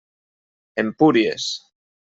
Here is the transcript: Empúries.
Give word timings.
Empúries. 0.83 1.45